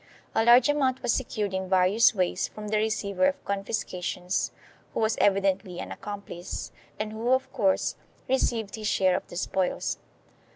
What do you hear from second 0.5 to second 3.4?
amount was secured in various ways from the receiver